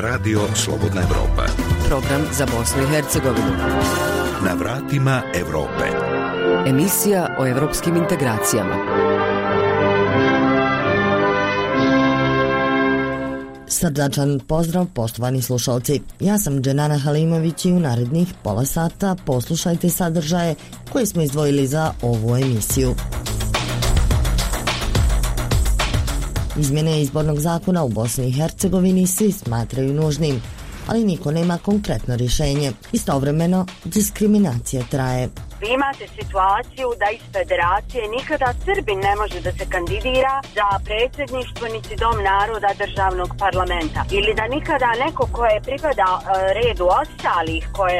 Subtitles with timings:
[0.00, 1.46] Radio Slobodna Evropa.
[1.88, 3.56] Program za Bosnu i Hercegovinu.
[4.44, 5.84] Na vratima Evrope.
[6.66, 8.76] Emisija o evropskim integracijama.
[13.68, 16.00] Srdačan pozdrav poštovani slušalci.
[16.20, 20.54] Ja sam Dženana Halimović i u narednih pola sata poslušajte sadržaje
[20.92, 22.94] koje smo izdvojili za ovu emisiju.
[26.58, 30.42] Izmjene izbornog zakona u Bosni i Hercegovini svi smatraju nužnim,
[30.88, 32.72] ali niko nema konkretno rješenje.
[32.92, 35.28] Istovremeno, diskriminacija traje.
[35.60, 41.66] Vi imate situaciju da iz federacije nikada Srbin ne može da se kandidira za predsjedništvo
[41.74, 44.00] niti dom naroda državnog parlamenta.
[44.18, 46.22] Ili da nikada neko koje pripada e,
[46.58, 47.98] redu ostalih, koje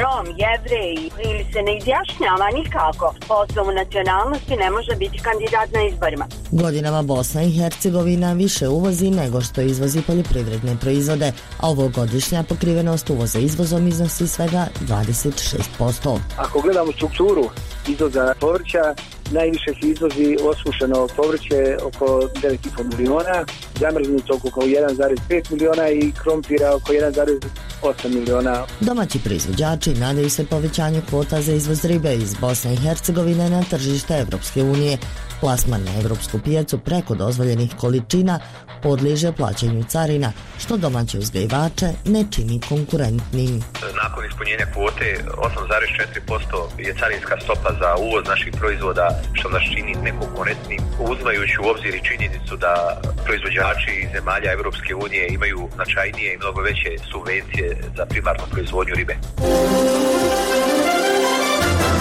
[0.00, 5.82] Rom, Jevrej ili se ne izjašnjava nikako po osnovu nacionalnosti ne može biti kandidat na
[5.90, 6.26] izborima.
[6.50, 13.38] Godinama Bosna i Hercegovina više uvozi nego što izvozi poljoprivredne proizvode, a ovogodišnja pokrivenost uvoza
[13.38, 16.18] izvozom iznosi svega 26%.
[16.36, 17.50] Ako gledamo strukturu
[17.88, 18.94] izvoza povrća,
[19.30, 23.44] najviše se izvozi osušeno povrće oko 9,5 miliona,
[23.80, 28.64] zamrznuto oko 1,5 miliona i krompira oko 1,8 miliona.
[28.80, 34.14] Domaći proizvođači nadaju se povećanju kvota za izvoz ribe iz Bosne i Hercegovine na tržište
[34.14, 34.98] Evropske unije.
[35.40, 38.40] Plasman na evropsku pijacu preko dozvoljenih količina
[38.82, 43.62] podliježe plaćanju carina, što domaće uzgajivače ne čini konkurentnim.
[44.02, 50.80] Nakon ispunjenja kvote 8,4% je carinska stopa za uvoz naših proizvoda, što nas čini nekonkurentnim,
[50.98, 56.60] uzmajući u obzir i činjenicu da proizvođači iz zemalja Evropske unije imaju značajnije i mnogo
[56.60, 59.14] veće subvencije za primarnu proizvodnju ribe.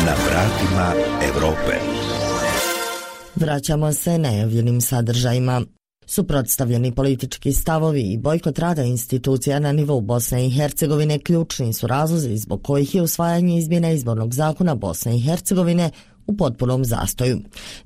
[0.06, 0.88] Na vratima
[1.30, 1.74] Evrope.
[3.40, 5.62] Vraćamo se najavljenim sadržajima.
[6.06, 12.38] Suprotstavljeni politički stavovi i bojkot rada institucija na nivou Bosne i Hercegovine ključni su razlozi
[12.38, 15.92] zbog kojih je usvajanje izmjena izbornog zakona Bosne i Hercegovine
[16.28, 17.40] u potpunom zastoju.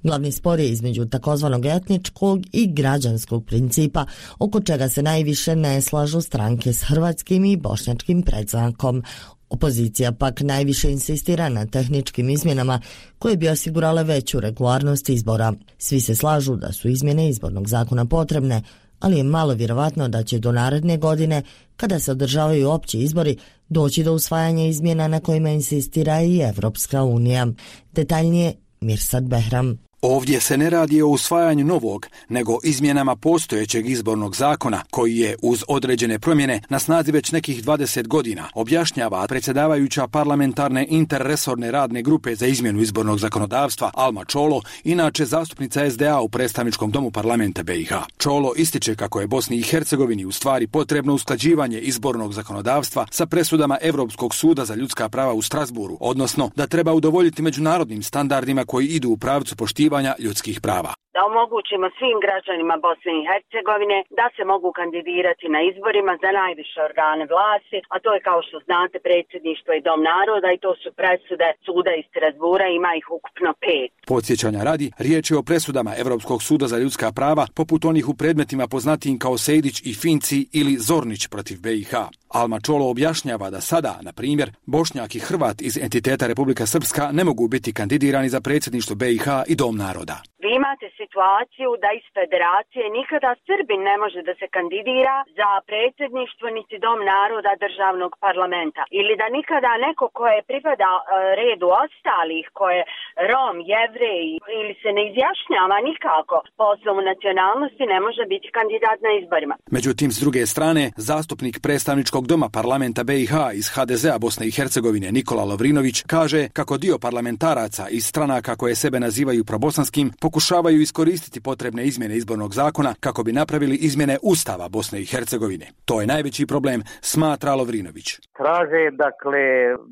[0.04, 4.06] Glavni spor je između takozvanog etničkog i građanskog principa,
[4.40, 9.04] oko čega se najviše ne slažu stranke s hrvatskim i bošnjačkim predznakom.
[9.52, 12.82] Opozicija pak najviše insistira na tehničkim izmjenama
[13.20, 15.54] koje bi osigurale veću regularnost izbora.
[15.78, 18.62] Svi se slažu da su izmjene izbornog zakona potrebne,
[19.00, 21.44] ali je malo vjerovatno da će do naredne godine,
[21.78, 23.38] kada se održavaju opći izbori,
[23.70, 27.48] doći do usvajanja izmjena na kojima insistira i Evropska unija.
[27.94, 29.91] Detaljnije Mirsad Behram.
[30.02, 35.64] Ovdje se ne radi o usvajanju novog, nego izmjenama postojećeg izbornog zakona, koji je uz
[35.68, 42.46] određene promjene na snazi već nekih 20 godina, objašnjava predsjedavajuća parlamentarne interresorne radne grupe za
[42.46, 47.94] izmjenu izbornog zakonodavstva Alma Čolo, inače zastupnica SDA u predstavničkom domu parlamenta BiH.
[48.18, 53.78] Čolo ističe kako je Bosni i Hercegovini u stvari potrebno usklađivanje izbornog zakonodavstva sa presudama
[53.82, 59.10] Europskog suda za ljudska prava u Strasburu, odnosno da treba udovoljiti međunarodnim standardima koji idu
[59.10, 64.70] u pravcu poštivanja ljudskih prava da omogućimo svim građanima Bosne i Hercegovine da se mogu
[64.80, 69.86] kandidirati na izborima za najviše organe vlasti, a to je kao što znate predsjedništvo i
[69.88, 73.90] dom naroda i to su presude suda iz Strasbura, ima ih ukupno pet.
[74.14, 78.66] Podsjećanja radi, riječ je o presudama Europskog suda za ljudska prava, poput onih u predmetima
[78.74, 81.94] poznatijim kao Sejdić i Finci ili Zornić protiv BiH.
[82.40, 87.24] Alma Čolo objašnjava da sada, na primjer, Bošnjak i Hrvat iz entiteta Republika Srpska ne
[87.24, 90.31] mogu biti kandidirani za predsjedništvo BiH i Dom naroda.
[90.60, 96.76] Imate situaciju da iz federacije nikada Srbin ne može da se kandidira za predsjedništvo niti
[96.86, 98.82] dom naroda državnog parlamenta.
[99.00, 101.02] Ili da nikada neko koje pripada e,
[101.42, 102.82] redu ostalih, koje
[103.30, 104.28] Rom, Jevrej
[104.60, 109.56] ili se ne izjašnjava nikako po osnovu nacionalnosti ne može biti kandidat na izborima.
[109.78, 115.44] Međutim, s druge strane, zastupnik predstavničkog doma parlamenta BiH iz HDZ-a Bosne i Hercegovine Nikola
[115.52, 120.08] Lovrinović kaže kako dio parlamentaraca iz stranaka koje sebe nazivaju probosanskim
[120.42, 125.68] pokušavaju iskoristiti potrebne izmjene izbornog zakona kako bi napravili izmjene Ustava Bosne i Hercegovine.
[125.86, 126.80] To je najveći problem,
[127.14, 128.08] smatra Lovrinović.
[128.40, 129.44] Traže, dakle,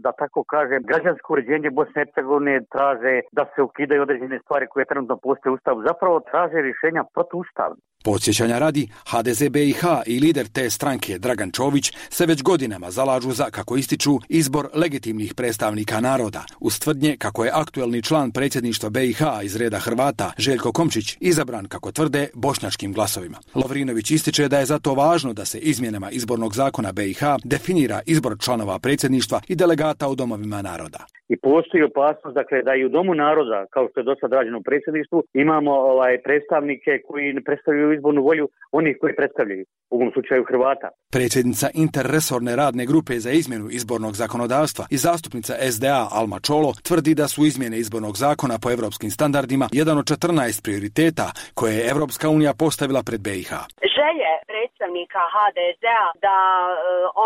[0.04, 4.86] da tako kaže, građansko uređenje Bosne i Hercegovine traže da se ukidaju određene stvari koje
[4.92, 5.80] trenutno postoje u Ustavu.
[5.90, 7.82] Zapravo traže rješenja protuustavne.
[8.04, 13.44] Podsjećanja radi, HDZ BiH i lider te stranke Dragan Čović se već godinama zalažu za,
[13.44, 19.56] kako ističu, izbor legitimnih predstavnika naroda, uz tvrdnje kako je aktuelni član predsjedništva BiH iz
[19.56, 23.38] reda Hrvata, Željko Komčić izabran, kako tvrde, bošnjačkim glasovima.
[23.56, 28.80] Lovrinović ističe da je zato važno da se izmjenama izbornog zakona BiH definira izbor članova
[28.80, 33.66] predsjedništva i delegata u domovima naroda i postoji opasnost dakle da i u domu naroda
[33.74, 38.50] kao što je do rađeno u predsjedništvu imamo ovaj predstavnike koji ne predstavljaju izbornu volju
[38.72, 40.90] onih koji predstavljaju u ovom slučaju Hrvata.
[41.12, 47.28] Predsjednica interresorne radne grupe za izmjenu izbornog zakonodavstva i zastupnica SDA Alma Čolo tvrdi da
[47.28, 51.28] su izmjene izbornog zakona po europskim standardima jedan od 14 prioriteta
[51.60, 53.52] koje je Europska unija postavila pred BiH.
[53.98, 56.38] Želje predstavnika HDZ-a da
[56.68, 56.72] e,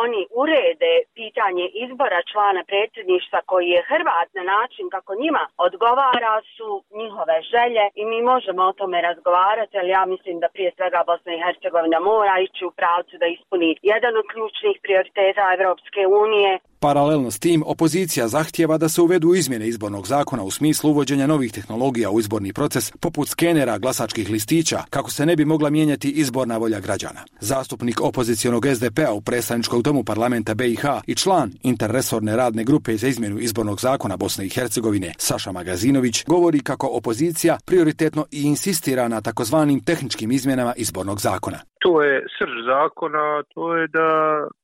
[0.04, 6.70] oni urede pitanje izbora člana predsjedništva koji je Hrvat na način kako njima odgovara su
[7.02, 11.32] njihove želje i mi možemo o tome razgovarati, ali ja mislim da prije svega Bosna
[11.34, 16.52] i Hercegovina mora ići u pravcu da ispuni jedan od ključnih prioriteta Europske unije
[16.84, 21.52] Paralelno s tim, opozicija zahtjeva da se uvedu izmjene izbornog zakona u smislu uvođenja novih
[21.52, 26.58] tehnologija u izborni proces, poput skenera glasačkih listića, kako se ne bi mogla mijenjati izborna
[26.58, 27.26] volja građana.
[27.40, 33.40] Zastupnik opozicionog SDP-a u predstavničkog domu parlamenta BiH i član interresorne radne grupe za izmjenu
[33.40, 39.84] izbornog zakona Bosne i Hercegovine, Saša Magazinović, govori kako opozicija prioritetno i insistira na takozvanim
[39.84, 41.60] tehničkim izmjenama izbornog zakona.
[41.84, 44.10] To je srž zakona, to je da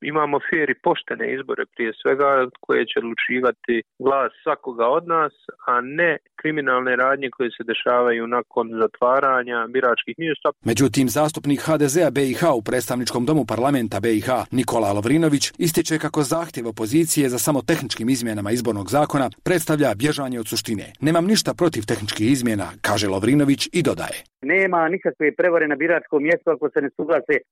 [0.02, 2.30] imamo fair i poštene izbore prije svega
[2.60, 3.76] koje će odlučivati
[4.06, 5.34] glas svakoga od nas,
[5.68, 10.50] a ne kriminalne radnje koje se dešavaju nakon zatvaranja biračkih mjesta.
[10.66, 17.30] Međutim, zastupnik HDZ-a BiH u predstavničkom domu parlamenta BiH Nikola Lovrinović ističe kako zahtjev opozicije
[17.30, 20.86] za samo tehničkim izmjenama izbornog zakona predstavlja bježanje od suštine.
[21.02, 24.20] Nemam ništa protiv tehničkih izmjena, kaže Lovrinović i dodaje.
[24.42, 26.90] Nema nikakve prevare na biračkom mjestu ako se ne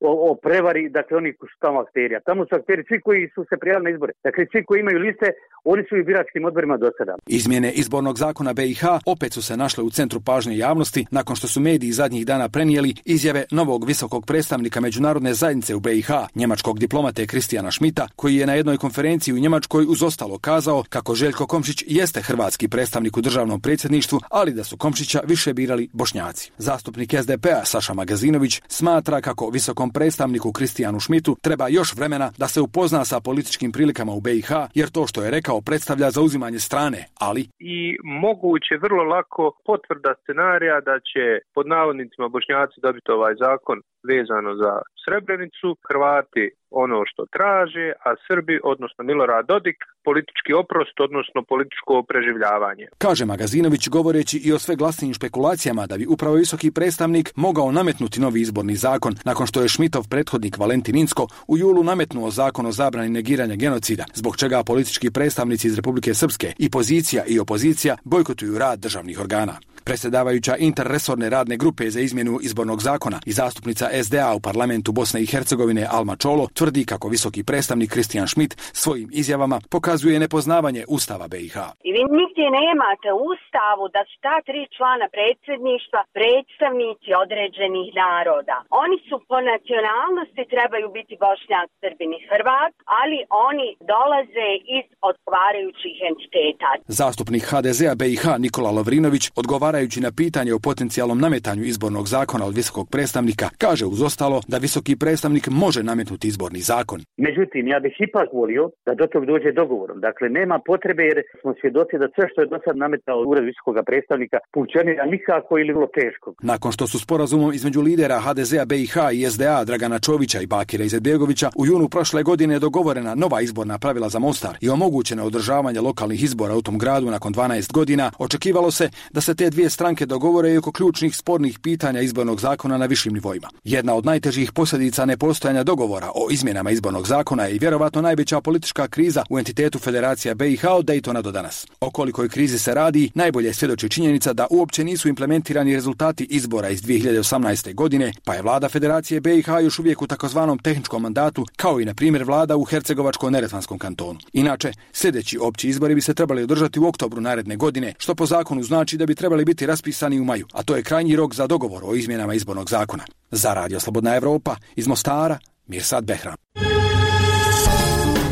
[0.09, 2.19] o, o prevari, dakle oni su tamo akterija.
[2.19, 4.13] Tamo su akteri svi koji su se prijavili na izbore.
[4.23, 5.27] Dakle, svi koji imaju liste,
[5.63, 7.15] oni su i biračkim odborima do sada.
[7.27, 11.59] Izmjene izbornog zakona BiH opet su se našle u centru pažnje javnosti nakon što su
[11.59, 17.71] mediji zadnjih dana prenijeli izjave novog visokog predstavnika međunarodne zajednice u BiH, njemačkog diplomate Kristijana
[17.71, 22.21] Šmita, koji je na jednoj konferenciji u Njemačkoj uz ostalo kazao kako Željko Komšić jeste
[22.21, 26.51] hrvatski predstavnik u državnom predsjedništvu, ali da su Komšića više birali bošnjaci.
[26.57, 32.61] Zastupnik SDP-a Saša Magazinović smatra kako visokom predstavniku Kristijanu Šmitu treba još vremena da se
[32.61, 37.41] upozna sa političkim prilikama u BiH, jer to što je rekao predstavlja zauzimanje strane, ali...
[37.59, 41.23] I moguće vrlo lako potvrda scenarija da će
[41.55, 43.77] pod navodnicima bošnjaci dobiti ovaj zakon
[44.11, 44.73] vezano za
[45.07, 46.45] Srebrenicu, Hrvati
[46.83, 52.85] ono što traže, a Srbi, odnosno Milorad Dodik, politički oprost, odnosno političko preživljavanje.
[52.97, 58.21] Kaže Magazinović govoreći i o sve glasnijim špekulacijama da bi upravo visoki predstavnik mogao nametnuti
[58.21, 62.71] novi izborni zakon nakon što je Šmitov prethodnik Valentin Insko u julu nametnuo zakon o
[62.71, 68.57] zabrani negiranja genocida, zbog čega politički predstavnici iz Republike Srpske i pozicija i opozicija bojkotuju
[68.57, 69.55] rad državnih organa.
[69.87, 75.29] Predsjedavajuća interresorne radne grupe za izmjenu izbornog zakona i zastupnica SDA u parlamentu Bosne i
[75.33, 78.53] Hercegovine Alma Čolo tvrdi kako visoki predstavnik Kristijan Schmidt
[78.83, 81.55] svojim izjavama pokazuje nepoznavanje Ustava BiH.
[81.87, 88.57] I vi nigdje nemate Ustavu da su ta tri člana predsjedništva predstavnici određenih naroda.
[88.83, 93.19] Oni su po nacionalnosti trebaju biti Bošnjak, Srbin i Hrvat, ali
[93.49, 96.69] oni dolaze iz odgovarajućih entiteta.
[97.01, 102.55] Zastupnik HDZ-a BiH Nikola Lovrinović odgovara odgovarajući na pitanje o potencijalnom nametanju izbornog zakona od
[102.55, 106.99] visokog predstavnika, kaže uz ostalo da visoki predstavnik može nametnuti izborni zakon.
[107.17, 109.97] Međutim, ja bih ipak volio da do tog dođe dogovorom.
[110.07, 113.75] Dakle, nema potrebe jer smo svjedoci da sve što je do sad nametao ured visokog
[113.89, 116.27] predstavnika funkcionira nikako ili vrlo teško.
[116.51, 121.49] Nakon što su sporazumom između lidera HDZ-a BiH i SDA Dragana Čovića i Bakira Izetbegovića
[121.61, 126.55] u junu prošle godine dogovorena nova izborna pravila za Mostar i omogućeno održavanje lokalnih izbora
[126.55, 130.57] u tom gradu nakon 12 godina, očekivalo se da se te dvije stranke dogovore i
[130.57, 133.49] oko ključnih spornih pitanja izbornog zakona na višim nivoima.
[133.63, 138.87] Jedna od najtežih posljedica nepostojanja dogovora o izmjenama izbornog zakona je i vjerovatno najveća politička
[138.87, 141.67] kriza u entitetu Federacija BiH od Daytona do danas.
[141.79, 146.81] O kolikoj krizi se radi, najbolje svjedoči činjenica da uopće nisu implementirani rezultati izbora iz
[146.81, 147.73] 2018.
[147.75, 151.93] godine, pa je vlada Federacije BiH još uvijek u takozvanom tehničkom mandatu, kao i na
[151.93, 154.19] primjer vlada u Hercegovačko-Neretvanskom kantonu.
[154.33, 158.63] Inače, sljedeći opći izbori bi se trebali održati u oktobru naredne godine, što po zakonu
[158.63, 161.83] znači da bi trebali biti raspisani u maju, a to je krajnji rok za dogovor
[161.85, 163.03] o izmjenama izbornog zakona.
[163.31, 165.37] Za Radio Slobodna Evropa iz Mostara,
[165.67, 166.35] Mirsad Behram.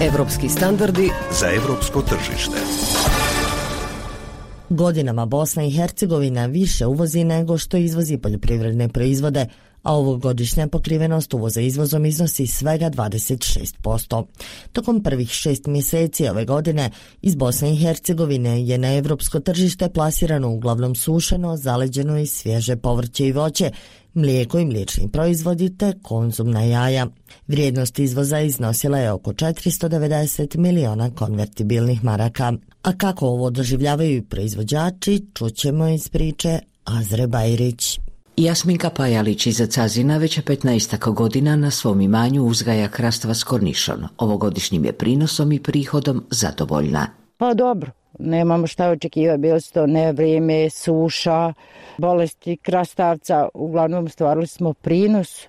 [0.02, 2.58] Evropski standardi za evropsko tržište.
[4.70, 9.48] Godinama Bosna i Hercegovina više uvozi nego što izvozi poljoprivredne proizvode,
[9.86, 14.26] a ovogodišnja pokrivenost uvoza izvozom iznosi svega 26%.
[14.72, 20.50] Tokom prvih šest mjeseci ove godine iz Bosne i Hercegovine je na europsko tržište plasirano
[20.50, 23.72] uglavnom sušeno, zaleđeno i svježe povrće i voće,
[24.14, 27.08] mlijeko i mliječni proizvodi te konzumna jaja.
[27.48, 32.54] Vrijednost izvoza iznosila je oko 490 miliona konvertibilnih maraka.
[32.84, 38.05] A kako ovo doživljavaju proizvođači, čućemo iz priče Azre Bajrić.
[38.38, 44.04] Jasminka Pajalić iz Cazina već je 15 godina na svom imanju uzgaja krastava s kornišom.
[44.18, 47.08] Ovogodišnjim je prinosom i prihodom zadovoljna.
[47.38, 51.54] Pa dobro, nemamo šta očekivati, bilo su to nevrijeme, suša,
[51.98, 55.48] bolesti krastavca, uglavnom stvarili smo prinos,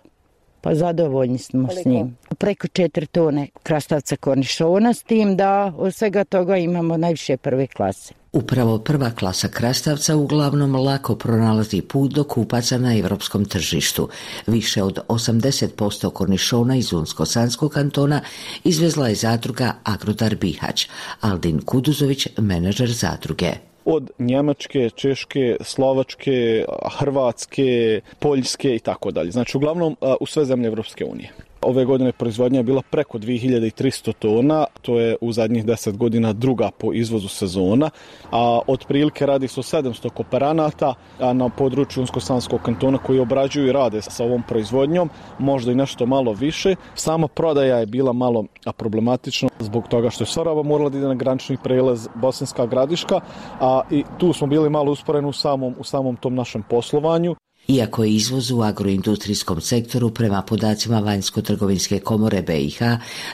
[0.67, 2.17] pa zadovoljni smo s njim.
[2.39, 8.15] Preko četiri tone krastavca kornišona s tim da od svega toga imamo najviše prve klase.
[8.33, 14.09] Upravo prva klasa krastavca uglavnom lako pronalazi put do kupaca na europskom tržištu.
[14.47, 18.21] Više od 80% kornišona iz Unsko-Sanskog kantona
[18.65, 20.89] izvezla je zadruga Agrodar Bihać.
[21.21, 23.53] Aldin Kuduzović, menadžer zadruge
[23.87, 26.65] od Njemačke, Češke, Slovačke,
[26.99, 29.31] Hrvatske, Poljske i tako dalje.
[29.31, 31.33] Znači uglavnom u sve zemlje Evropske unije.
[31.63, 36.71] Ove godine proizvodnja je bila preko 2300 tona, to je u zadnjih 10 godina druga
[36.79, 37.91] po izvozu sezona,
[38.33, 43.73] a otprilike radi se o 700 kooperanata a na području Unsko-Sanskog kantona koji obrađuju i
[43.73, 46.75] rade sa ovom proizvodnjom, možda i nešto malo više.
[46.95, 48.45] Sama prodaja je bila malo
[48.77, 53.21] problematična zbog toga što je Sorava morala da ide na granični prelaz Bosanska gradiška,
[53.61, 57.35] a i tu smo bili malo usporeni u samom, u samom tom našem poslovanju.
[57.69, 62.79] Iako je izvoz u agroindustrijskom sektoru prema podacima Vanjsko-trgovinske komore BiH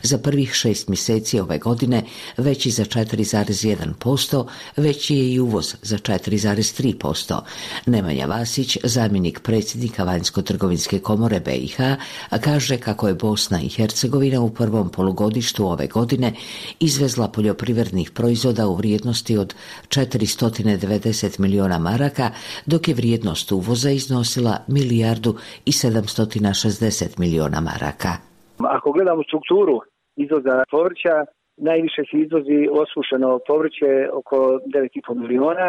[0.03, 2.03] za prvih šest mjeseci ove godine
[2.37, 4.47] veći za 4,1%,
[4.77, 7.41] veći je i uvoz za 4,3%.
[7.87, 11.77] Nemanja Vasić, zamjenik predsjednika Vanjsko-trgovinske komore BiH,
[12.41, 16.35] kaže kako je Bosna i Hercegovina u prvom polugodištu ove godine
[16.81, 19.55] izvezla poljoprivrednih proizvoda u vrijednosti od
[19.89, 22.31] 490 milijuna maraka,
[22.67, 25.33] dok je vrijednost uvoza iznosila iznosila milijardu
[25.71, 28.13] i 760 miliona maraka.
[28.77, 29.77] Ako gledamo strukturu
[30.25, 31.15] izvoza povrća,
[31.57, 35.69] najviše se izvozi osušeno povrće oko 9,5 miliona,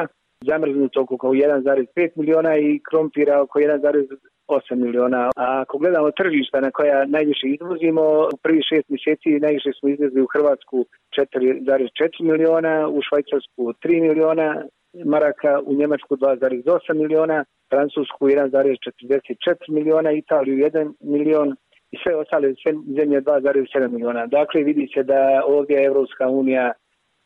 [0.49, 5.29] zamrznuto oko 1,5 miliona i krompira oko 1,8 miliona.
[5.35, 10.21] A ako gledamo tržišta na koja najviše izvozimo, u prvi šest mjeseci najviše smo izvezli
[10.21, 10.85] u Hrvatsku
[11.17, 14.63] 4,4 miliona, u Švajcarsku 3 miliona,
[15.05, 21.55] maraka, u Njemačku 2,8 miliona, Francusku 1,44 miliona, Italiju 1 milion
[21.91, 22.53] i sve ostale
[22.97, 24.27] zemlje 2,7 miliona.
[24.27, 26.71] Dakle, vidi se da ovdje Evropska unija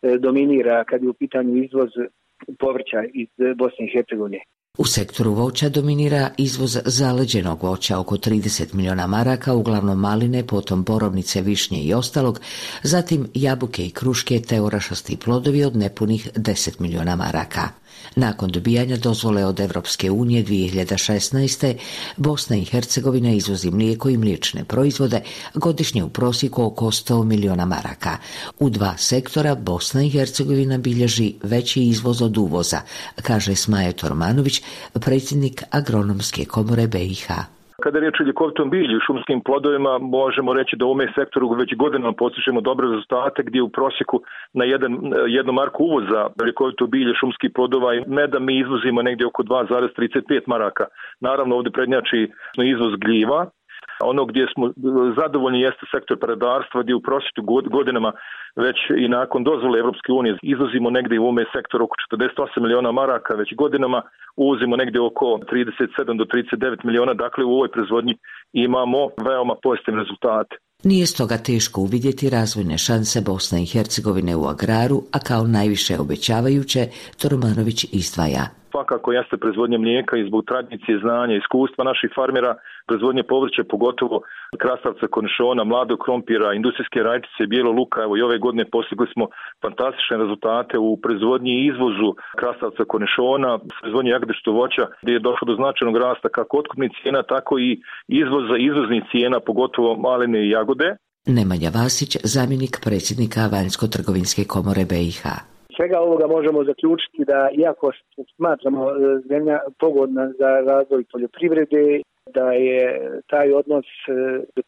[0.02, 1.90] e, dominira kad je u pitanju izvoz
[2.60, 4.40] povrća iz Bosne i Hercegovine.
[4.78, 11.42] U sektoru voća dominira izvoz zaleđenog voća oko 30 milijuna maraka, uglavnom maline, potom borovnice,
[11.42, 12.40] višnje i ostalog,
[12.84, 17.70] zatim jabuke i kruške te orašasti plodovi od nepunih 10 milijuna maraka.
[18.16, 21.76] Nakon dobijanja dozvole od Europske unije 2016.
[22.18, 25.22] Bosna i Hercegovina izvozi mlijeko i mliječne proizvode
[25.54, 28.18] godišnje u prosjeku oko 100 milijuna maraka.
[28.60, 32.82] U dva sektora Bosna i Hercegovina bilježi veći izvoz od uvoza,
[33.22, 34.62] kaže Smaje Tormanović,
[34.94, 37.57] predsjednik agronomske komore BiH.
[37.84, 41.50] Kada je riječ o ljekovitom bilju i šumskim plodovima, možemo reći da u ovome sektoru
[41.50, 44.22] već godinama postižemo dobre rezultate gdje u prosjeku
[44.54, 44.92] na jedan,
[45.28, 50.86] jednu marku uvoza ljekovito bilje šumskih plodova i meda mi izvozimo negdje oko 2,35 maraka.
[51.20, 52.32] Naravno ovdje prednjači
[52.74, 53.50] izvoz gljiva,
[54.00, 54.72] ono gdje smo
[55.22, 57.42] zadovoljni jeste sektor predarstva gdje u prosjeku
[57.78, 58.12] godinama
[58.56, 63.34] već i nakon dozvole Europske unije izvozimo negdje u ovome sektoru oko 48 miliona maraka,
[63.34, 64.02] već godinama
[64.36, 68.18] uvozimo negdje oko 37 do 39 miliona, dakle u ovoj proizvodnji
[68.54, 70.56] imamo veoma pozitivne rezultate.
[70.84, 76.82] Nije stoga teško uvidjeti razvojne šanse Bosne i Hercegovine u agraru, a kao najviše obećavajuće
[77.22, 82.56] Toromanović izdvaja svakako jeste proizvodnje mlijeka i zbog tradicije, znanja, iskustva naših farmera,
[82.88, 84.18] proizvodnje povrća, pogotovo
[84.64, 87.98] krastavca, konšona, mladog krompira, industrijske rajčice, bijelo luka.
[88.04, 89.26] Evo i ove godine postigli smo
[89.64, 92.10] fantastične rezultate u proizvodnji i izvozu
[92.40, 97.54] krastavca konešona, proizvodnji jagodišto voća, gdje je došlo do značajnog rasta kako otkupnih cijena, tako
[97.60, 97.70] i
[98.08, 100.88] izvoza izvoznih cijena, pogotovo maline i jagode.
[101.38, 107.92] Nemanja Vasić, zamjenik predsjednika Vanjsko-trgovinske komore BiH svega ovoga možemo zaključiti da iako
[108.36, 108.94] smatramo e,
[109.30, 112.02] zemlja pogodna za razvoj poljoprivrede,
[112.34, 113.90] da je taj odnos e,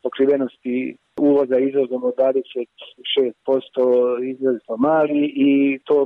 [0.03, 6.05] pokrivenosti uvoza izvozom od 26% izrazito mali i to e,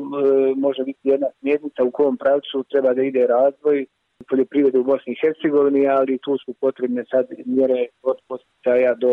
[0.56, 3.86] može biti jedna smjernica u kom pravcu treba da ide razvoj
[4.30, 9.12] poljoprivrede u Bosni i Hercegovini, ali tu su potrebne sad mjere od posticaja do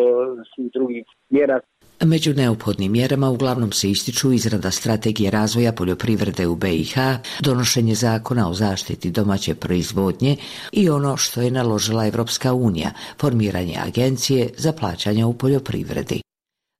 [0.54, 1.60] svih drugih mjera.
[2.04, 6.94] Među neophodnim mjerama uglavnom se ističu izrada strategije razvoja poljoprivrede u BiH,
[7.40, 10.36] donošenje zakona o zaštiti domaće proizvodnje
[10.72, 12.90] i ono što je naložila Evropska unija,
[13.20, 16.22] formiranje agencije za plaćanje u poljoprivredi.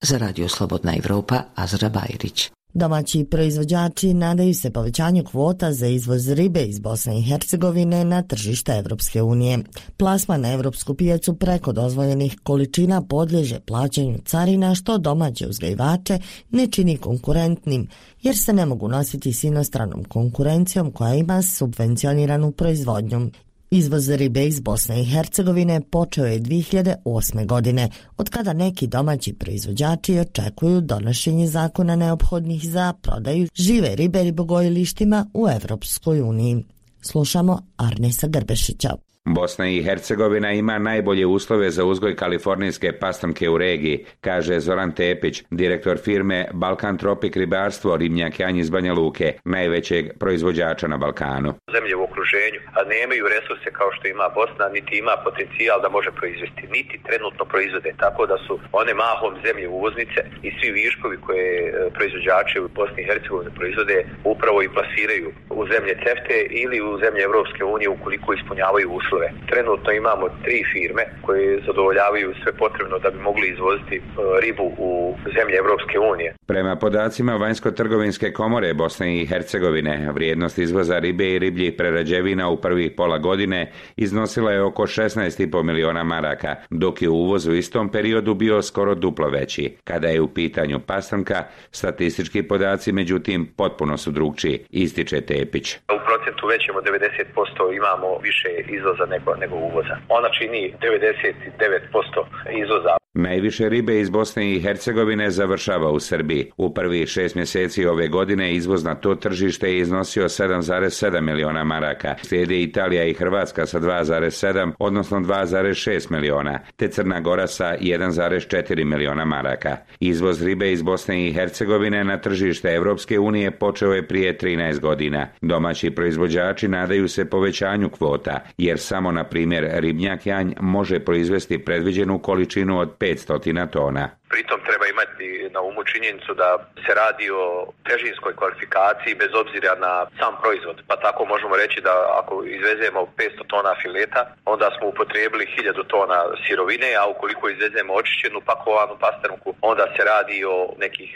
[0.03, 2.51] Za Radio Slobodna Evropa, Azra Bajrić.
[2.75, 8.73] Domaći proizvođači nadaju se povećanju kvota za izvoz ribe iz Bosne i Hercegovine na tržište
[8.73, 9.59] Evropske unije.
[9.97, 16.19] Plasma na evropsku pijacu preko dozvoljenih količina podliježe plaćanju carina što domaće uzgajivače
[16.51, 17.89] ne čini konkurentnim,
[18.23, 23.33] jer se ne mogu nositi s inostranom konkurencijom koja ima subvencioniranu proizvodnjom.
[23.73, 27.47] Izvoz ribe iz Bosne i Hercegovine počeo je 2008.
[27.47, 35.27] godine, od kada neki domaći proizvođači očekuju donošenje zakona neophodnih za prodaju žive ribe ribogojilištima
[35.35, 36.65] u Evropskoj uniji.
[37.01, 39.10] Slušamo Arnesa Grbešića.
[39.35, 45.43] Bosna i Hercegovina ima najbolje uslove za uzgoj kalifornijske pastamke u regiji, kaže Zoran Tepić,
[45.51, 51.55] direktor firme Balkan Tropik ribarstvo Ribnjak Janj iz Banja Luke, najvećeg proizvođača na Balkanu.
[51.75, 56.11] Zemlje u okruženju, a nemaju resurse kao što ima Bosna, niti ima potencijal da može
[56.21, 61.51] proizvesti, niti trenutno proizvode, tako da su one mahom zemlje uvoznice i svi viškovi koje
[61.67, 66.91] e, proizvođači u Bosni i Hercegovini proizvode upravo i plasiraju u zemlje CEFTE ili u
[67.03, 69.33] zemlje Evropske unije ukoliko ispunjavaju uslove poslove.
[69.51, 74.01] Trenutno imamo tri firme koje zadovoljavaju sve potrebno da bi mogli izvoziti e,
[74.41, 76.35] ribu u zemlje Evropske unije.
[76.47, 82.93] Prema podacima Vanjsko-trgovinske komore Bosne i Hercegovine, vrijednost izvoza ribe i ribljih prerađevina u prvih
[82.97, 88.63] pola godine iznosila je oko 16,5 miliona maraka, dok je uvoz u istom periodu bio
[88.63, 89.77] skoro duplo veći.
[89.85, 95.77] Kada je u pitanju pastanka, statistički podaci međutim potpuno su drugčiji, ističe Tepić.
[95.77, 99.97] U procentu većem od 90% imamo više izvoza nego, nego uvoza.
[100.09, 103.00] Ona čini 99% izvoza.
[103.15, 106.51] Najviše ribe iz Bosne i Hercegovine završava u Srbiji.
[106.57, 112.15] U prvih šest mjeseci ove godine izvoz na to tržište je iznosio 7,7 miliona maraka.
[112.23, 119.25] Slijede Italija i Hrvatska sa 2,7, odnosno 2,6 miliona, te Crna Gora sa 1,4 miliona
[119.25, 119.77] maraka.
[120.01, 125.29] Izvoz ribe iz Bosne i Hercegovine na tržište Evropske unije počeo je prije 13 godina.
[125.41, 132.19] Domaći proizvođači nadaju se povećanju kvota, jer samo na primjer ribnjak janj može proizvesti predviđenu
[132.19, 134.05] količinu od 500 tona.
[134.29, 135.10] Pritom treba imati
[135.55, 136.49] na umu činjenicu da
[136.87, 137.45] se radi o
[137.89, 140.77] težinskoj kvalifikaciji bez obzira na sam proizvod.
[140.89, 146.19] Pa tako možemo reći da ako izvezemo 500 tona fileta, onda smo upotrijebili 1000 tona
[146.47, 151.11] sirovine, a ukoliko izvezemo očišćenu pakovanu pastrnku, onda se radi o nekih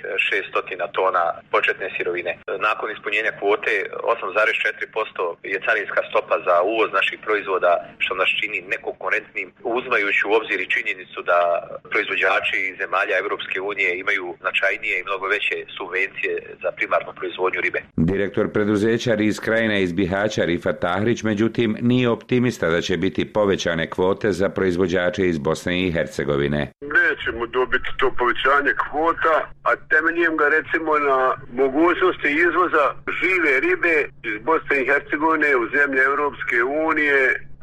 [0.54, 2.32] 600 tona početne sirovine.
[2.68, 9.48] Nakon ispunjenja kvote 8,4% je carinska stopa za uvoz naših proizvoda što nas čini nekonkurentnim
[9.62, 11.38] uzmajući u obzir i činjenicu da
[11.90, 17.80] proizvođači zemalja Europske unije imaju značajnije i mnogo veće subvencije za primarnu proizvodnju ribe.
[17.96, 23.90] Direktor preduzeća Riz Krajina iz Bihaća Rifa Tahrić, međutim, nije optimista da će biti povećane
[23.90, 26.72] kvote za proizvođače iz Bosne i Hercegovine.
[26.80, 29.36] Nećemo dobiti to povećanje kvota,
[29.68, 31.18] a temeljem ga recimo na
[31.52, 32.84] mogućnosti izvoza
[33.20, 33.96] žive ribe
[34.30, 36.58] iz Bosne i Hercegovine u zemlje Europske
[36.88, 37.18] unije,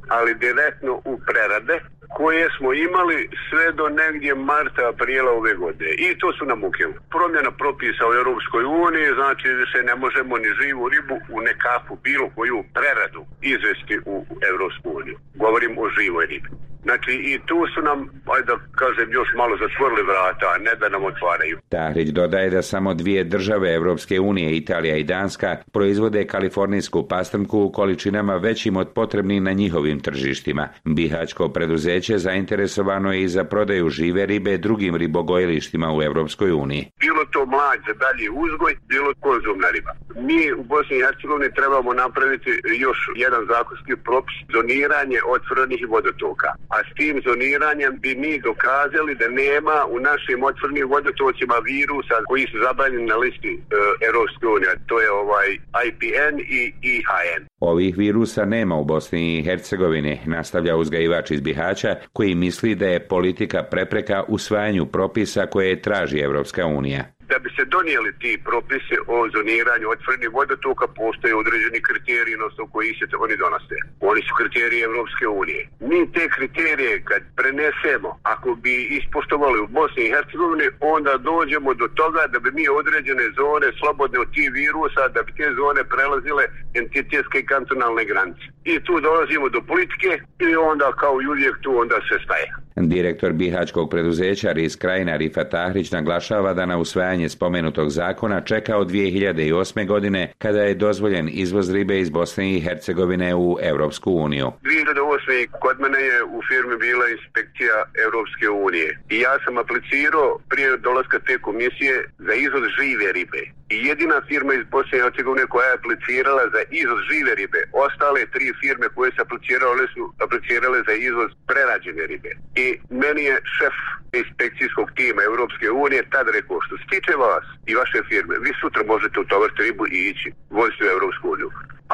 [0.07, 1.75] ali direktno u prerade
[2.17, 5.91] koje smo imali sve do negdje marta, aprila ove godine.
[6.05, 6.99] I to su nam ukinuti.
[7.09, 11.97] Promjena propisa u Europskoj uniji znači da se ne možemo ni živu ribu u nekakvu
[12.03, 14.15] bilo koju preradu izvesti u
[14.51, 15.17] Europsku uniju.
[15.43, 16.49] Govorim o živoj ribi.
[16.83, 17.99] Znači i tu su nam,
[18.35, 21.57] ajde da kažem, još malo zatvorili vrata, a ne da nam otvaraju.
[21.69, 27.71] Tahrić dodaje da samo dvije države Evropske unije, Italija i Danska, proizvode kalifornijsku pastrnku u
[27.71, 30.67] količinama većim od potrebnih na njihovim tržištima.
[30.85, 36.91] Bihaćko preduzeće zainteresovano je i za prodaju žive ribe drugim ribogojilištima u Evropskoj uniji.
[36.99, 39.93] Bilo to mlad za dalje uzgoj, bilo konzumna riba.
[40.27, 42.49] Mi u Bosni i Hercegovini trebamo napraviti
[42.85, 49.27] još jedan zakonski propis zoniranje otvorenih vodotoka a s tim zoniranjem bi mi dokazali da
[49.27, 53.61] nema u našim otvornim vodotocima virusa koji su zabranjeni na listi uh,
[54.07, 54.71] Europske unije.
[54.89, 55.49] To je ovaj
[55.87, 57.41] IPN i IHN.
[57.59, 63.07] Ovih virusa nema u Bosni i Hercegovini, nastavlja uzgajivač iz Bihaća, koji misli da je
[63.07, 69.15] politika prepreka usvajanju propisa koje traži Europska unija da bi se donijeli ti propise o
[69.35, 73.77] zoniranju otvorenih vodotoka, postoje određeni kriteriji na osnovu koji se oni donose.
[74.11, 75.61] Oni su kriteriji Evropske unije.
[75.89, 81.87] Mi te kriterije kad prenesemo, ako bi ispoštovali u Bosni i Hercegovini, onda dođemo do
[82.01, 86.43] toga da bi mi određene zone slobodne od tih virusa, da bi te zone prelazile
[86.81, 88.45] entitetske kantonalne granice.
[88.63, 92.47] I tu dolazimo do politike i onda kao i uvijek tu onda se staje.
[92.75, 98.89] Direktor bihačkog preduzeća Riz Krajina Rifa Tahrić naglašava da na usvajanje spomenutog zakona čeka od
[98.89, 99.87] 2008.
[99.87, 104.51] godine kada je dozvoljen izvoz ribe iz Bosne i Hercegovine u Europsku uniju.
[104.63, 105.47] 2008.
[105.59, 111.19] kod mene je u firmi bila inspekcija Europske unije i ja sam aplicirao prije dolaska
[111.19, 113.43] te komisije za izvoz žive ribe.
[113.73, 117.61] I jedina firma iz Bosne i Hercegovine koja je aplicirala za izvoz žive ribe.
[117.85, 122.31] Ostale tri firme koje su aplicirale su aplicirale za izvoz prerađene ribe.
[122.63, 122.65] I
[123.03, 123.77] meni je šef
[124.21, 128.83] inspekcijskog tima Europske unije tad rekao što se tiče vas i vaše firme, vi sutra
[128.93, 131.49] možete utovariti ribu i ići voziti u Europsku uniju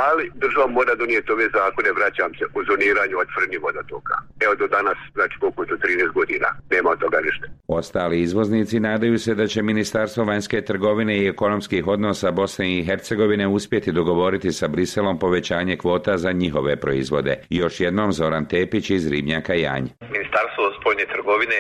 [0.06, 4.16] ali država mora donijeti ove zakone, vraćam se, u zoniranju otvorenih vodotoka.
[4.46, 7.46] Evo do danas, znači koliko je to 13 godina, nema od toga ništa.
[7.68, 13.48] Ostali izvoznici nadaju se da će Ministarstvo vanjske trgovine i ekonomskih odnosa Bosne i Hercegovine
[13.48, 17.34] uspjeti dogovoriti sa Briselom povećanje kvota za njihove proizvode.
[17.50, 19.86] Još jednom Zoran Tepić iz Ribnjaka Janj.
[20.12, 21.60] Ministarstvo spoljne trgovine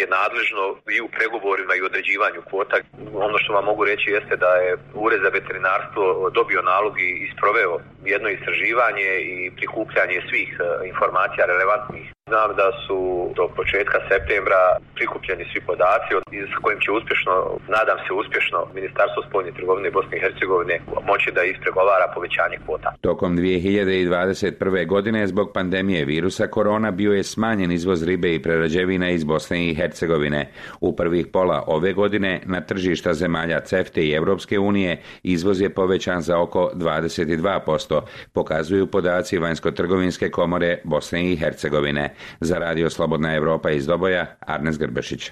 [0.00, 0.64] je nadležno
[0.96, 2.76] i u pregovorima i određivanju kvota.
[3.14, 7.74] Ono što vam mogu reći jeste da je Ured za veterinarstvo dobio nalog i isproveo
[8.04, 12.98] jedno istraživanje i prikupljanje svih e, informacija relevantnih Znam da su
[13.36, 14.60] do početka septembra
[14.94, 16.10] prikupljeni svi podaci
[16.52, 17.32] s kojim će uspješno,
[17.76, 22.94] nadam se uspješno, Ministarstvo spoljne trgovine Bosne i Hercegovine moći da ispregovara povećanje kvota.
[23.00, 24.86] Tokom 2021.
[24.86, 29.74] godine zbog pandemije virusa korona bio je smanjen izvoz ribe i prerađevina iz Bosne i
[29.74, 30.50] Hercegovine.
[30.80, 36.20] U prvih pola ove godine na tržišta zemalja CEFTE i Europske unije izvoz je povećan
[36.20, 38.00] za oko 22%,
[38.32, 42.15] pokazuju podaci Vanjsko-trgovinske komore Bosne i Hercegovine.
[42.40, 45.30] Za radio Slobodna Europa iz Doboja, Arnes Grbešić.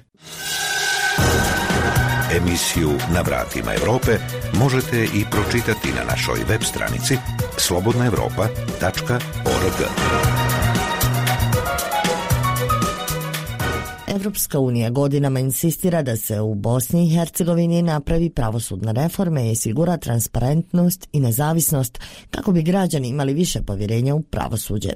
[2.37, 4.11] Emisiju Na vratima Europe
[4.59, 7.19] možete i pročitati na našoj web stranici
[7.57, 10.44] slobodnaevropa.org.
[14.15, 19.97] Evropska unija godinama insistira da se u Bosni i Hercegovini napravi pravosudna reforma i sigura
[19.97, 21.99] transparentnost i nezavisnost
[22.31, 24.91] kako bi građani imali više povjerenja u pravosuđe.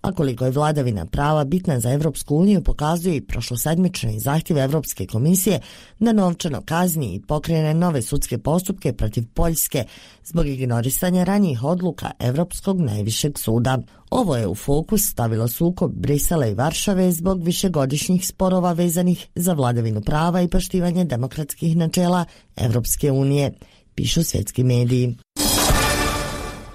[0.00, 5.60] A koliko je vladavina prava bitna za Evropsku uniju pokazuje i prošlosedmični zahtjev Evropske komisije
[5.98, 9.84] da novčano kazni i pokrene nove sudske postupke protiv Poljske
[10.24, 13.78] zbog ignorisanja ranijih odluka Evropskog najvišeg suda.
[14.14, 20.00] Ovo je u fokus stavilo sukob Brisela i Varšave zbog višegodišnjih sporova vezanih za vladavinu
[20.00, 22.24] prava i poštivanje demokratskih načela
[22.56, 23.52] Evropske unije,
[23.94, 25.16] pišu svjetski mediji.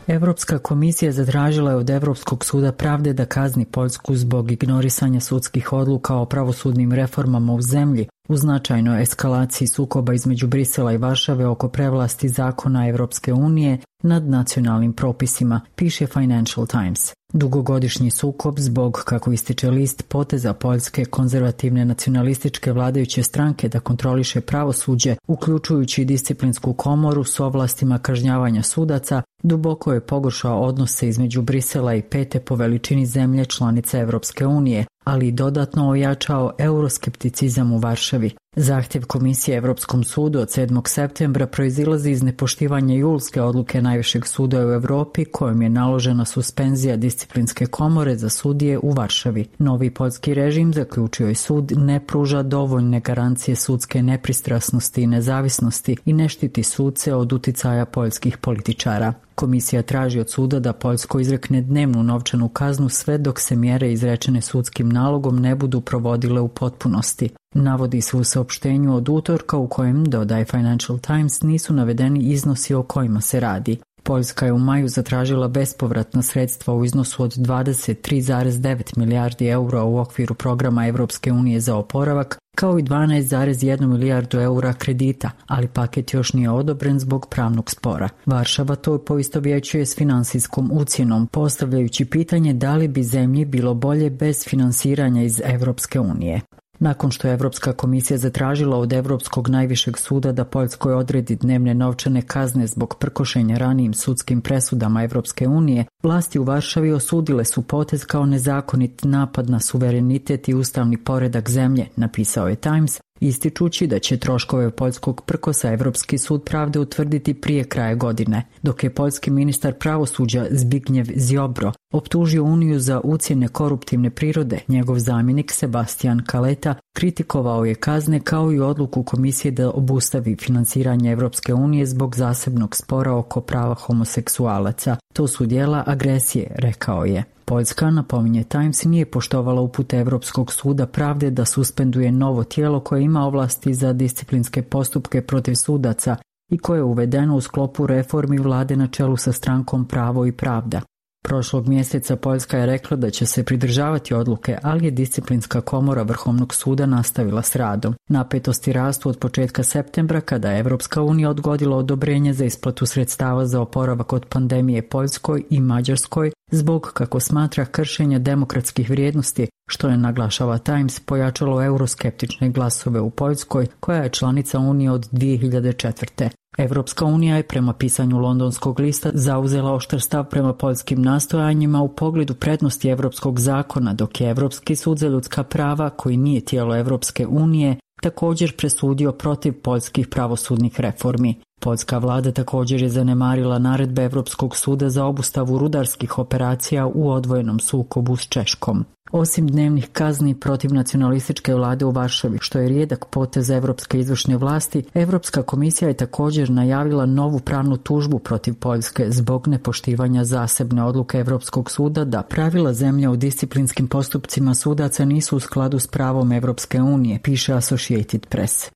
[0.07, 6.15] Europska komisija zatražila je od Europskog suda pravde da kazni Poljsku zbog ignorisanja sudskih odluka
[6.15, 12.29] o pravosudnim reformama u zemlji, u značajnoj eskalaciji sukoba između Brisela i Varšave oko prevlasti
[12.29, 17.16] zakona Europske unije nad nacionalnim propisima, piše Financial Times.
[17.33, 25.15] Dugogodišnji sukob zbog, kako ističe list, poteza Poljske konzervativne nacionalističke vladajuće stranke da kontroliše pravosuđe,
[25.27, 32.39] uključujući disciplinsku komoru s ovlastima kažnjavanja sudaca, duboko je pogoršao odnose između Brisela i pete
[32.39, 38.31] po veličini zemlje članice Europske unije, ali i dodatno ojačao euroskepticizam u Varšavi.
[38.55, 40.87] Zahtjev Komisije Europskom sudu od 7.
[40.87, 47.65] septembra proizilazi iz nepoštivanja julske odluke Najvišeg suda u Europi kojom je naložena suspenzija disciplinske
[47.65, 49.45] komore za sudije u Varšavi.
[49.57, 56.13] Novi poljski režim, zaključio je sud, ne pruža dovoljne garancije sudske nepristrasnosti i nezavisnosti i
[56.13, 59.13] ne štiti sudce od uticaja poljskih političara.
[59.39, 64.41] Komisija traži od suda da Poljsko izrekne dnevnu novčanu kaznu sve dok se mjere izrečene
[64.41, 67.29] sudskim nalogom ne budu provodile u potpunosti.
[67.53, 72.83] Navodi se u saopštenju od utorka u kojem, dodaje Financial Times, nisu navedeni iznosi o
[72.83, 73.77] kojima se radi.
[74.03, 80.35] Poljska je u maju zatražila bespovratna sredstva u iznosu od 23,9 milijardi eura u okviru
[80.35, 86.49] programa Europske unije za oporavak, kao i 12,1 milijardu eura kredita, ali paket još nije
[86.49, 88.09] odobren zbog pravnog spora.
[88.25, 94.45] Varšava to poistovjećuje s finansijskom ucjenom, postavljajući pitanje da li bi zemlji bilo bolje bez
[94.49, 96.41] finansiranja iz Europske unije.
[96.79, 102.21] Nakon što je Europska komisija zatražila od Europskog najvišeg suda da Poljskoj odredi dnevne novčane
[102.21, 108.25] kazne zbog prkošenja ranijim sudskim presudama Europske unije, vlasti u Varšavi osudile su potez kao
[108.25, 114.71] nezakonit napad na suverenitet i ustavni poredak zemlje, napisao je Times, ističući da će troškove
[114.71, 121.05] poljskog prkosa Evropski sud pravde utvrditi prije kraja godine, dok je poljski ministar pravosuđa Zbignjev
[121.15, 124.59] Zjobro optužio Uniju za ucjene koruptivne prirode.
[124.67, 131.53] Njegov zamjenik Sebastian Kaleta kritikovao je kazne kao i odluku komisije da obustavi financiranje Evropske
[131.53, 134.95] unije zbog zasebnog spora oko prava homoseksualaca.
[135.13, 137.36] To su dijela agresije, rekao je.
[137.49, 143.25] Poljska, napominje Times, nije poštovala upute Europskog suda pravde da suspenduje novo tijelo koje ima
[143.25, 146.15] ovlasti za disciplinske postupke protiv sudaca
[146.51, 150.81] i koje je uvedeno u sklopu reformi vlade na čelu sa strankom Pravo i Pravda.
[151.23, 156.53] Prošlog mjeseca Poljska je rekla da će se pridržavati odluke, ali je disciplinska komora Vrhovnog
[156.53, 157.95] suda nastavila s radom.
[158.09, 163.61] Napetosti rastu od početka septembra kada je Evropska unija odgodila odobrenje za isplatu sredstava za
[163.61, 170.57] oporavak od pandemije Poljskoj i Mađarskoj zbog, kako smatra, kršenja demokratskih vrijednosti, što je naglašava
[170.57, 176.29] Times pojačalo euroskeptične glasove u Poljskoj, koja je članica Unije od 2004.
[176.57, 182.33] Evropska unija je prema pisanju londonskog lista zauzela oštar stav prema poljskim nastojanjima u pogledu
[182.33, 187.75] prednosti evropskog zakona, dok je Evropski sud za ljudska prava, koji nije tijelo Evropske unije,
[188.01, 191.41] također presudio protiv poljskih pravosudnih reformi.
[191.59, 198.15] Poljska vlada također je zanemarila naredbe Evropskog suda za obustavu rudarskih operacija u odvojenom sukobu
[198.15, 198.85] s Češkom.
[199.11, 204.83] Osim dnevnih kazni protiv nacionalističke vlade u Varšavi, što je rijedak potez Evropske izvršne vlasti,
[204.93, 211.71] Europska komisija je također najavila novu pravnu tužbu protiv Poljske zbog nepoštivanja zasebne odluke Europskog
[211.71, 217.19] suda da pravila zemlja u disciplinskim postupcima sudaca nisu u skladu s pravom Europske unije,
[217.23, 218.69] piše Associated Press.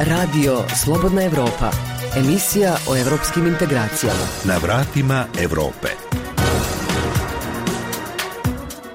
[0.00, 1.70] Radio Slobodna Europa.
[2.16, 4.26] Emisija o europskim integracijama.
[4.44, 5.88] Na vratima Europe.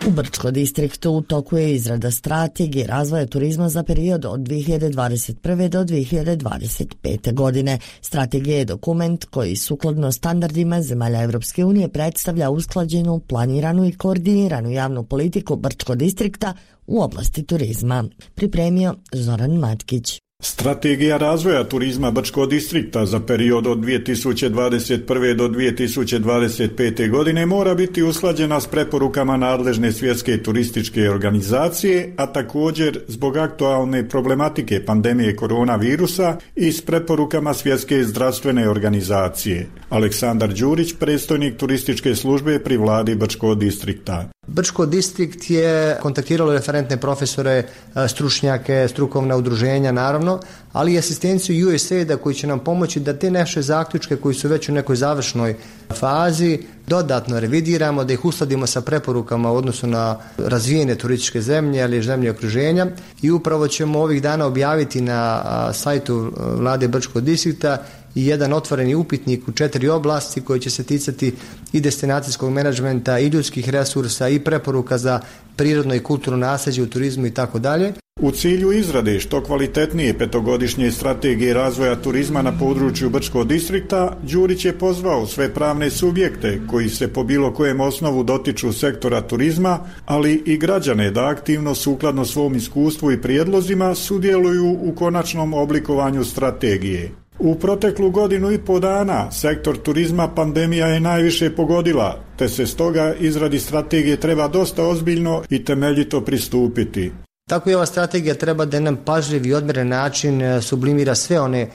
[0.07, 5.69] U Brčko distriktu u toku je izrada strategije razvoja turizma za period od 2021.
[5.69, 7.33] do 2025.
[7.33, 7.79] godine.
[8.01, 15.03] Strategija je dokument koji sukladno standardima zemalja Europske unije predstavlja usklađenu, planiranu i koordiniranu javnu
[15.03, 16.53] politiku Brčko distrikta
[16.87, 18.03] u oblasti turizma.
[18.35, 20.21] Pripremio Zoran Matkić.
[20.43, 25.35] Strategija razvoja turizma Brčkog distrikta za period od 2021.
[25.35, 27.09] do 2025.
[27.09, 34.85] godine mora biti usklađena s preporukama nadležne svjetske turističke organizacije, a također zbog aktualne problematike
[34.85, 39.67] pandemije koronavirusa i s preporukama svjetske zdravstvene organizacije.
[39.89, 44.29] Aleksandar Đurić, predstojnik turističke službe pri vladi Brčkog distrikta.
[44.47, 47.63] Brčko distrikt je kontaktiralo referentne profesore,
[48.07, 50.30] stručnjake, strukovna udruženja naravno,
[50.73, 54.69] ali i asistenciju USAID-a koji će nam pomoći da te naše zaključke koji su već
[54.69, 55.55] u nekoj završnoj
[55.93, 62.03] fazi dodatno revidiramo, da ih uskladimo sa preporukama u odnosu na razvijene turističke zemlje ali
[62.03, 62.87] zemlje okruženja
[63.21, 67.77] i upravo ćemo ovih dana objaviti na sajtu vlade Brčkog distrikta
[68.15, 71.33] i jedan otvoreni upitnik u četiri oblasti koji će se ticati
[71.73, 75.19] i destinacijskog menadžmenta i ljudskih resursa i preporuka za
[75.55, 77.93] prirodno i kulturno nasljeđe u turizmu i tako dalje.
[78.21, 84.77] U cilju izrade što kvalitetnije petogodišnje strategije razvoja turizma na području Brčkog distrikta, Đurić je
[84.77, 90.57] pozvao sve pravne subjekte koji se po bilo kojem osnovu dotiču sektora turizma, ali i
[90.57, 97.11] građane da aktivno sukladno svom iskustvu i prijedlozima sudjeluju u konačnom oblikovanju strategije.
[97.39, 103.13] U proteklu godinu i po dana sektor turizma pandemija je najviše pogodila, te se stoga
[103.19, 107.11] izradi strategije treba dosta ozbiljno i temeljito pristupiti.
[107.51, 111.61] Tako i ova strategija treba da nam pažljiv i odmjeren način e, sublimira sve one
[111.61, 111.69] e,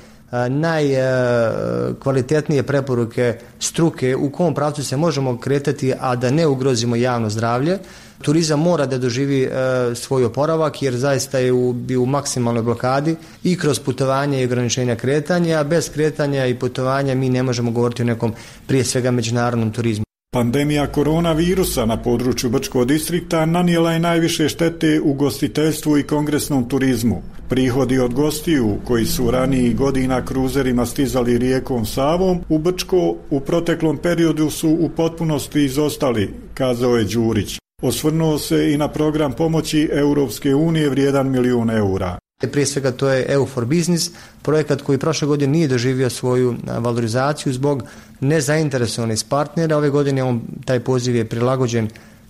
[0.48, 7.78] najkvalitetnije preporuke struke u kom pravcu se možemo kretati, a da ne ugrozimo javno zdravlje.
[8.22, 9.50] Turizam mora da doživi e,
[9.94, 15.58] svoj oporavak jer zaista je u, u maksimalnoj blokadi i kroz putovanje i ograničenja kretanja,
[15.58, 18.34] a bez kretanja i putovanja mi ne možemo govoriti o nekom
[18.66, 20.05] prije svega međunarodnom turizmu.
[20.36, 27.22] Pandemija koronavirusa na području Brčkog distrikta nanijela je najviše štete u gostiteljstvu i kongresnom turizmu.
[27.48, 33.96] Prihodi od gostiju, koji su ranijih godina kruzerima stizali rijekom Savom, u Brčko u proteklom
[33.96, 37.58] periodu su u potpunosti izostali, kazao je Đurić.
[37.82, 42.18] Osvrnuo se i na program pomoći Europske unije vrijedan milijun eura.
[42.40, 44.10] Prije svega to je EU for Business,
[44.42, 47.82] projekat koji prošle godine nije doživio svoju valorizaciju zbog
[48.20, 49.76] nezainteresovanih partnera.
[49.76, 51.88] Ove godine on, taj poziv je prilagođen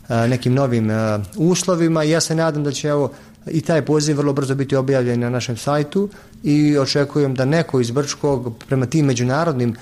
[0.08, 0.90] nekim novim
[1.36, 3.12] uslovima i ja se nadam da će evo
[3.46, 6.08] i taj poziv vrlo brzo biti objavljen na našem sajtu
[6.42, 9.76] i očekujem da neko iz Brčkog prema tim međunarodnim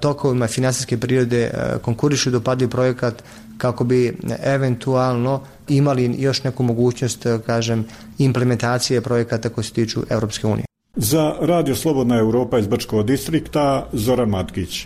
[0.00, 1.50] tokovima financijske prirode
[1.82, 3.22] konkurišu dopadli projekat
[3.58, 5.40] kako bi eventualno
[5.76, 7.84] imali još neku mogućnost, kažem,
[8.18, 10.64] implementacije projekata koji se tiču Europske unije.
[10.96, 14.84] Za Radio Slobodna Europa iz Brčkog distrikta Zoran Matkić.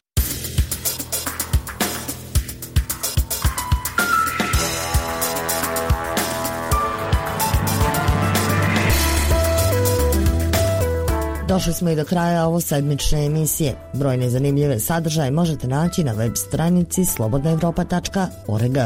[11.49, 13.75] Došli smo i do kraja ovo sedmične emisije.
[13.93, 18.77] Brojne zanimljive sadržaje možete naći na web stranici slobodnaevropa.org.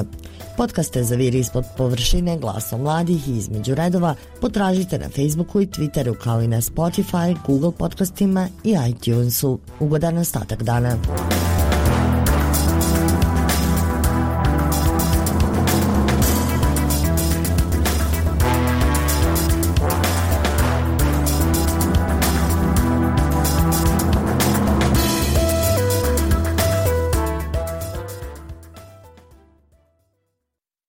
[0.60, 6.14] Podcaste za vir ispod površine glasom mladih i između redova potražite na Facebooku i Twitteru
[6.14, 9.58] kao i na Spotify, Google podcastima i iTunesu.
[9.78, 10.96] Ugodan ostatak dana.